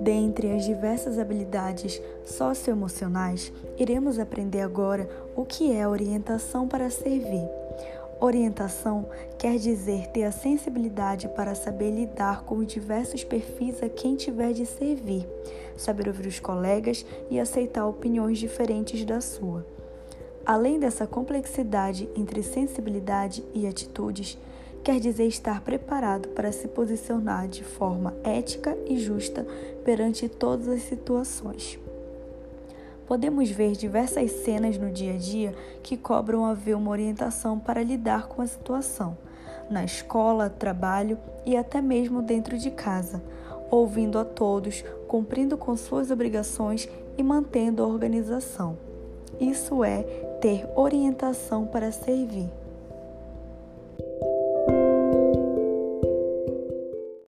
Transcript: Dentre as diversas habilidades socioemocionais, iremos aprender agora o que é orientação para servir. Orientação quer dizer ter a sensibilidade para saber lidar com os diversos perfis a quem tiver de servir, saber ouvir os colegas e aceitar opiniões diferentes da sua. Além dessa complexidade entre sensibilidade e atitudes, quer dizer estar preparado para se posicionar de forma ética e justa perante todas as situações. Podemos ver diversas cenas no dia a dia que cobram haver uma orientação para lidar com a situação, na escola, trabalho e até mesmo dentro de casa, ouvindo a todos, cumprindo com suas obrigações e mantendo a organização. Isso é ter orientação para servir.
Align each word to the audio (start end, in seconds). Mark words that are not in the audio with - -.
Dentre 0.00 0.52
as 0.52 0.64
diversas 0.64 1.18
habilidades 1.18 2.00
socioemocionais, 2.24 3.52
iremos 3.78 4.18
aprender 4.18 4.60
agora 4.60 5.08
o 5.36 5.44
que 5.44 5.72
é 5.72 5.86
orientação 5.86 6.66
para 6.66 6.90
servir. 6.90 7.48
Orientação 8.20 9.08
quer 9.38 9.56
dizer 9.56 10.08
ter 10.08 10.24
a 10.24 10.32
sensibilidade 10.32 11.28
para 11.28 11.54
saber 11.54 11.90
lidar 11.90 12.44
com 12.44 12.56
os 12.56 12.66
diversos 12.66 13.24
perfis 13.24 13.82
a 13.82 13.88
quem 13.88 14.16
tiver 14.16 14.52
de 14.52 14.66
servir, 14.66 15.26
saber 15.76 16.08
ouvir 16.08 16.26
os 16.26 16.40
colegas 16.40 17.06
e 17.30 17.40
aceitar 17.40 17.86
opiniões 17.86 18.38
diferentes 18.38 19.04
da 19.04 19.20
sua. 19.20 19.64
Além 20.44 20.78
dessa 20.78 21.06
complexidade 21.06 22.08
entre 22.16 22.42
sensibilidade 22.42 23.44
e 23.54 23.66
atitudes, 23.66 24.36
quer 24.82 24.98
dizer 24.98 25.26
estar 25.26 25.60
preparado 25.60 26.28
para 26.30 26.52
se 26.52 26.68
posicionar 26.68 27.48
de 27.48 27.62
forma 27.62 28.14
ética 28.24 28.76
e 28.86 28.98
justa 28.98 29.46
perante 29.84 30.28
todas 30.28 30.68
as 30.68 30.82
situações. 30.82 31.78
Podemos 33.06 33.50
ver 33.50 33.72
diversas 33.72 34.30
cenas 34.30 34.78
no 34.78 34.90
dia 34.90 35.14
a 35.14 35.16
dia 35.16 35.54
que 35.82 35.96
cobram 35.96 36.46
haver 36.46 36.76
uma 36.76 36.90
orientação 36.90 37.58
para 37.58 37.82
lidar 37.82 38.28
com 38.28 38.40
a 38.40 38.46
situação, 38.46 39.18
na 39.68 39.84
escola, 39.84 40.48
trabalho 40.48 41.18
e 41.44 41.56
até 41.56 41.82
mesmo 41.82 42.22
dentro 42.22 42.56
de 42.56 42.70
casa, 42.70 43.20
ouvindo 43.70 44.18
a 44.18 44.24
todos, 44.24 44.84
cumprindo 45.08 45.56
com 45.56 45.76
suas 45.76 46.10
obrigações 46.10 46.88
e 47.18 47.22
mantendo 47.22 47.82
a 47.82 47.86
organização. 47.86 48.78
Isso 49.40 49.82
é 49.82 50.02
ter 50.40 50.66
orientação 50.76 51.66
para 51.66 51.90
servir. 51.90 52.48